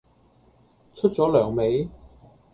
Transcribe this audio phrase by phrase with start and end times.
[0.95, 1.87] 出左糧未?